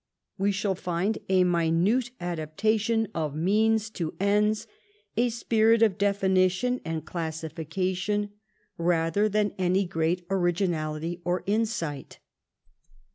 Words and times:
We 0.39 0.51
shall 0.51 0.73
find 0.73 1.19
a 1.29 1.43
minute 1.43 2.09
adaptation 2.19 3.07
of 3.13 3.35
means 3.35 3.91
to 3.91 4.15
ends, 4.19 4.65
a 5.15 5.29
spirit 5.29 5.83
of 5.83 5.99
definition 5.99 6.81
and 6.83 7.05
classification 7.05 8.31
rather 8.79 9.29
than 9.29 9.53
any 9.59 9.85
great 9.85 10.21
vii 10.21 10.23
EDWARD'S 10.31 10.43
LEGISLATION 10.61 10.71
123 10.71 11.21
originality 11.21 11.21
or 11.23 11.43
insight. 11.45 12.19